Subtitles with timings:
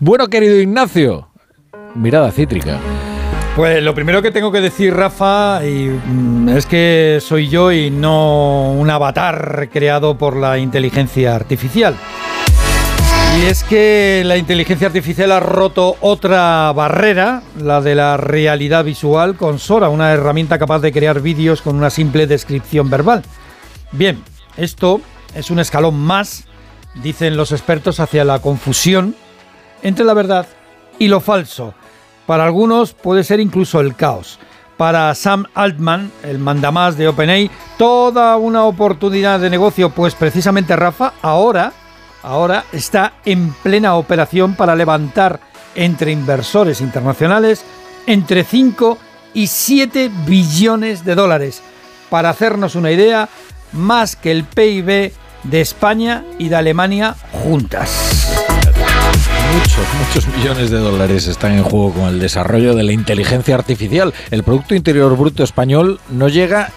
[0.00, 1.28] Bueno, querido Ignacio,
[1.94, 2.78] mirada cítrica.
[3.56, 8.70] Pues lo primero que tengo que decir, Rafa, mm, es que soy yo y no
[8.70, 11.96] un avatar creado por la inteligencia artificial.
[13.36, 19.36] Y es que la inteligencia artificial ha roto otra barrera, la de la realidad visual,
[19.36, 23.22] con Sora, una herramienta capaz de crear vídeos con una simple descripción verbal.
[23.92, 24.22] Bien,
[24.56, 25.00] esto
[25.34, 26.46] es un escalón más,
[26.94, 29.14] dicen los expertos, hacia la confusión
[29.82, 30.46] entre la verdad
[30.98, 31.74] y lo falso.
[32.26, 34.38] Para algunos puede ser incluso el caos.
[34.76, 41.14] Para Sam Altman, el mandamás de OpenAI, toda una oportunidad de negocio, pues precisamente Rafa
[41.20, 41.72] ahora,
[42.22, 45.40] ahora está en plena operación para levantar
[45.74, 47.64] entre inversores internacionales
[48.06, 48.98] entre 5
[49.34, 51.62] y 7 billones de dólares.
[52.08, 53.28] Para hacernos una idea,
[53.72, 55.12] más que el PIB
[55.44, 58.34] de España y de Alemania juntas.
[59.54, 64.12] Muchos, muchos millones de dólares están en juego con el desarrollo de la inteligencia artificial.
[64.30, 66.70] El Producto Interior Bruto español no llega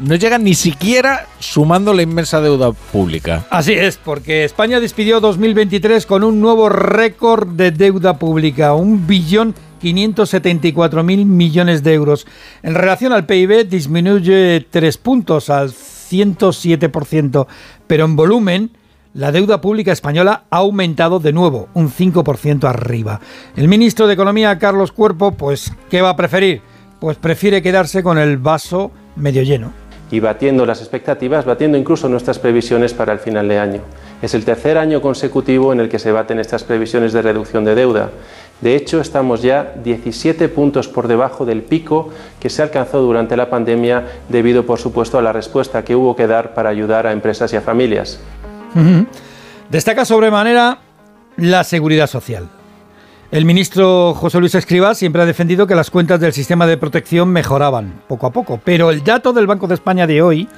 [0.00, 3.46] no llega ni siquiera sumando la inmensa deuda pública.
[3.50, 9.54] Así es, porque España despidió 2023 con un nuevo récord de deuda pública, un billón
[9.80, 12.26] 574 mil millones de euros.
[12.62, 15.72] En relación al PIB disminuye tres puntos al
[16.10, 17.46] 107%,
[17.86, 18.70] pero en volumen
[19.12, 23.20] la deuda pública española ha aumentado de nuevo, un 5% arriba.
[23.56, 26.62] El ministro de Economía, Carlos Cuerpo, pues, ¿qué va a preferir?
[27.00, 29.72] Pues prefiere quedarse con el vaso medio lleno.
[30.12, 33.80] Y batiendo las expectativas, batiendo incluso nuestras previsiones para el final de año.
[34.22, 37.74] Es el tercer año consecutivo en el que se baten estas previsiones de reducción de
[37.74, 38.10] deuda.
[38.60, 43.48] De hecho, estamos ya 17 puntos por debajo del pico que se alcanzó durante la
[43.48, 47.52] pandemia debido, por supuesto, a la respuesta que hubo que dar para ayudar a empresas
[47.52, 48.20] y a familias.
[49.70, 50.78] Destaca sobremanera
[51.36, 52.48] la seguridad social.
[53.30, 57.28] El ministro José Luis Escrivá siempre ha defendido que las cuentas del sistema de protección
[57.28, 60.48] mejoraban poco a poco, pero el dato del Banco de España de hoy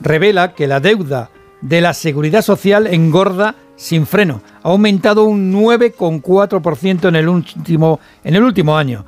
[0.00, 1.28] revela que la deuda
[1.62, 4.42] de la seguridad social engorda sin freno.
[4.62, 9.06] Ha aumentado un 9,4% en el último en el último año.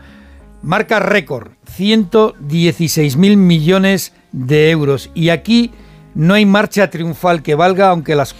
[0.63, 5.73] Marca récord, 116.000 millones de euros y aquí
[6.15, 8.35] no hay marcha triunfal que valga aunque las,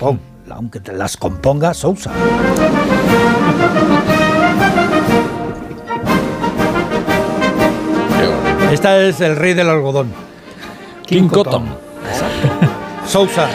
[0.49, 2.13] aunque te las componga Sousa.
[8.73, 10.13] Esta es el rey del algodón.
[11.07, 11.67] King, Cotton.
[13.07, 13.49] Sousa,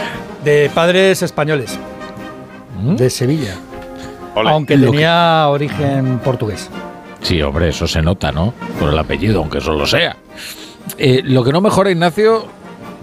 [0.44, 1.78] de padres españoles.
[2.80, 2.96] ¿Mm?
[2.96, 3.54] De Sevilla.
[4.34, 6.70] Aunque tenía origen portugués.
[7.20, 8.54] Sí, hombre, eso se nota, ¿no?
[8.78, 10.16] Por el apellido, aunque solo sea.
[10.96, 12.46] Eh, lo que no mejora, Ignacio,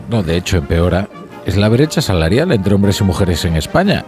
[0.09, 1.07] no, de hecho empeora,
[1.45, 4.03] es la brecha salarial entre hombres y mujeres en España.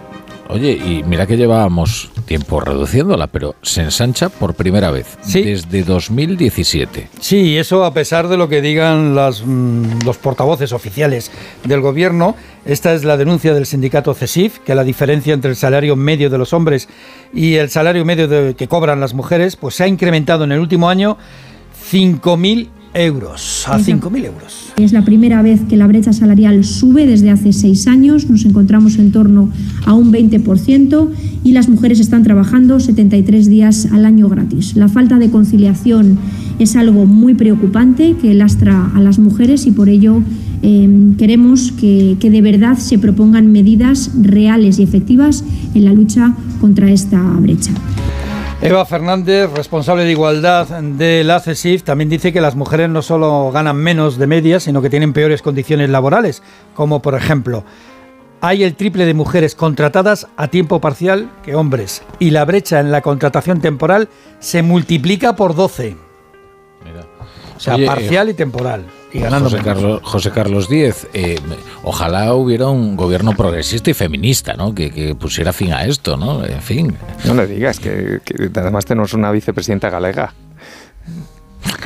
[0.51, 7.07] Oye, y mira que llevábamos tiempo reduciéndola, pero se ensancha por primera vez desde 2017.
[7.19, 11.29] Sí, eso a pesar de lo que digan mm, los portavoces oficiales
[11.63, 12.35] del gobierno.
[12.65, 16.39] Esta es la denuncia del sindicato CESIF, que la diferencia entre el salario medio de
[16.39, 16.89] los hombres
[17.31, 20.89] y el salario medio que cobran las mujeres pues se ha incrementado en el último
[20.89, 21.19] año
[21.91, 24.73] 5.000 euros, a 5.000 euros.
[24.77, 28.97] Es la primera vez que la brecha salarial sube desde hace seis años, nos encontramos
[28.97, 29.49] en torno
[29.85, 31.09] a un 20%
[31.43, 34.75] y las mujeres están trabajando 73 días al año gratis.
[34.75, 36.17] La falta de conciliación
[36.59, 40.21] es algo muy preocupante que lastra a las mujeres y por ello
[40.61, 46.35] em, queremos que, que de verdad se propongan medidas reales y efectivas en la lucha
[46.59, 47.71] contra esta brecha.
[48.61, 53.51] Eva Fernández, responsable de igualdad de la CESIF, también dice que las mujeres no solo
[53.53, 56.43] ganan menos de media, sino que tienen peores condiciones laborales,
[56.73, 57.63] como por ejemplo,
[58.41, 62.91] hay el triple de mujeres contratadas a tiempo parcial que hombres, y la brecha en
[62.91, 64.09] la contratación temporal
[64.39, 65.95] se multiplica por 12.
[67.55, 68.85] O sea, parcial y temporal.
[69.11, 71.39] Y ganando José Carlos, José Carlos Díez, eh,
[71.83, 74.75] ojalá hubiera un gobierno progresista y feminista, ¿no?
[74.75, 76.45] Que, pusiera fin a esto, ¿no?
[76.45, 76.95] En fin.
[77.25, 80.33] No le digas, que, que además tenemos una vicepresidenta galega.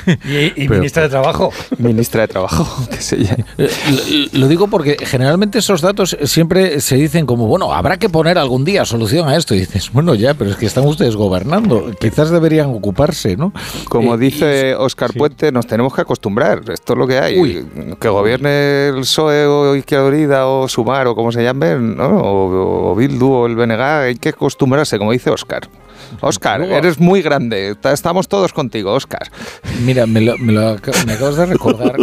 [0.55, 1.51] y, ministra de Trabajo.
[1.77, 3.17] Ministra de Trabajo, qué sé
[3.57, 8.37] eh, Lo, digo porque generalmente esos datos siempre se dicen como, bueno, habrá que poner
[8.37, 9.55] algún día solución a esto.
[9.55, 11.91] Y dices, bueno, ya, pero es que están ustedes gobernando.
[11.99, 13.53] Quizás deberían ocuparse, ¿no?
[13.89, 16.61] Como eh, dice Oscar Puente, nos tenemos que acostumbrar.
[16.71, 17.65] Esto es lo que hay.
[17.99, 22.17] Que gobierne el PSOE o Izquierda Unida o Sumar o como se llame, ¿no?
[22.19, 25.69] o, o Bildu o el BNG, hay que acostumbrarse, como dice Oscar.
[26.21, 27.75] Oscar, eres muy grande.
[27.83, 29.29] Estamos todos contigo, Oscar.
[29.83, 31.97] Mira, me, lo, me, acabas de recordar.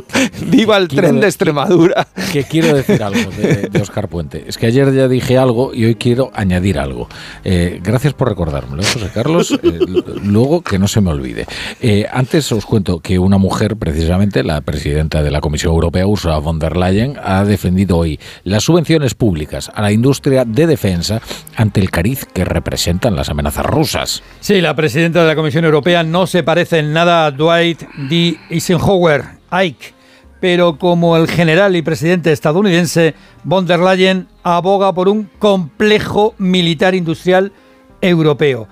[0.47, 2.06] ¡Viva el tren de Extremadura!
[2.32, 4.44] Que quiero decir algo de, Oscar Puente.
[4.47, 7.09] Es que ayer ya dije algo y hoy quiero añadir algo.
[7.44, 9.59] Eh, gracias por recordármelo, José Carlos.
[9.62, 9.79] Eh,
[10.23, 11.47] luego que no se me olvide.
[11.81, 16.38] Eh, antes os cuento que una mujer, precisamente la presidenta de la Comisión Europea, Ursula
[16.38, 21.21] von der Leyen, ha defendido hoy las subvenciones públicas a la industria de defensa
[21.56, 24.23] ante el cariz que representan las amenazas rusas.
[24.41, 27.69] Sí, la presidenta de la Comisión Europea no se parece en nada a Dwight
[28.08, 28.38] D.
[28.50, 29.94] Eisenhower, Ike,
[30.40, 33.14] pero como el general y presidente estadounidense,
[33.44, 37.52] von der Leyen aboga por un complejo militar industrial
[38.00, 38.69] europeo.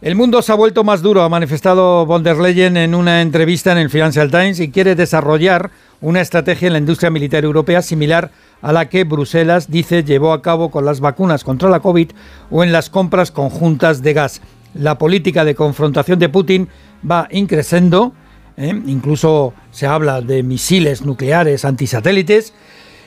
[0.00, 3.72] El mundo se ha vuelto más duro, ha manifestado von der Leyen en una entrevista
[3.72, 8.30] en el Financial Times y quiere desarrollar una estrategia en la industria militar europea similar
[8.62, 12.12] a la que Bruselas dice llevó a cabo con las vacunas contra la COVID
[12.48, 14.40] o en las compras conjuntas de gas.
[14.74, 16.68] La política de confrontación de Putin
[17.08, 18.12] va increciendo,
[18.58, 18.74] ¿eh?
[18.86, 22.52] incluso se habla de misiles nucleares antisatélites.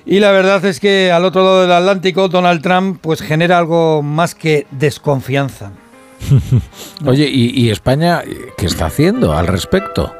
[0.03, 4.01] Y la verdad es que al otro lado del Atlántico Donald Trump pues genera algo
[4.01, 5.73] más que desconfianza.
[7.05, 8.23] Oye, ¿y, España
[8.57, 10.13] qué está haciendo al respecto?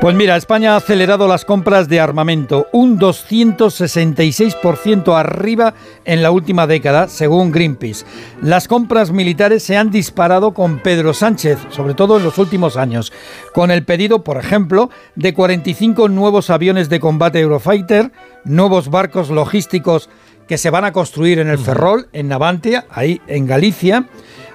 [0.00, 5.72] Pues mira, España ha acelerado las compras de armamento, un 266% arriba
[6.04, 8.04] en la última década, según Greenpeace.
[8.42, 13.14] Las compras militares se han disparado con Pedro Sánchez, sobre todo en los últimos años,
[13.54, 18.12] con el pedido, por ejemplo, de 45 nuevos aviones de combate Eurofighter,
[18.44, 20.10] nuevos barcos logísticos
[20.46, 24.04] que se van a construir en el Ferrol, en Navantia, ahí en Galicia,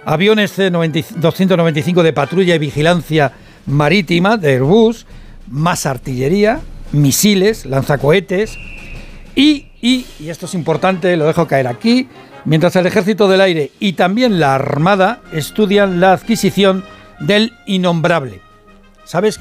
[0.06, 3.32] aviones C-295 de patrulla y vigilancia
[3.66, 5.08] marítima de Airbus,
[5.50, 6.62] más artillería,
[6.92, 8.58] misiles, lanzacohetes
[9.36, 12.08] y, y, y esto es importante, lo dejo caer aquí,
[12.46, 16.84] mientras el Ejército del Aire y también la Armada estudian la adquisición
[17.20, 18.42] del innombrable.
[19.06, 19.40] ¿Sabes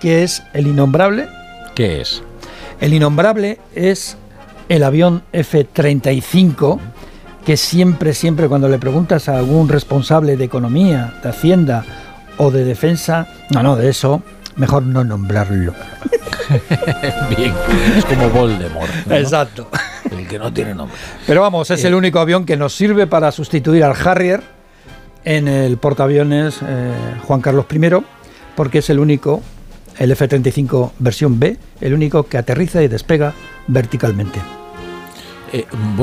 [0.00, 1.28] qué es el innombrable?
[1.74, 2.22] ¿Qué es?
[2.80, 4.16] El innombrable es
[4.68, 6.78] el avión F-35
[7.44, 11.84] que siempre, siempre cuando le preguntas a algún responsable de economía, de hacienda
[12.36, 14.22] o de defensa, no, no, de eso,
[14.56, 15.74] mejor no nombrarlo.
[17.36, 17.54] Bien,
[17.96, 18.90] es como Voldemort.
[19.10, 19.68] Exacto.
[20.10, 20.96] El que no tiene nombre.
[21.26, 24.42] Pero vamos, es el único avión que nos sirve para sustituir al Harrier
[25.24, 26.92] en el portaaviones eh,
[27.26, 27.90] Juan Carlos I,
[28.56, 29.42] porque es el único,
[29.98, 33.34] el F-35 versión B, el único que aterriza y despega
[33.66, 34.40] verticalmente.
[35.52, 35.66] Eh,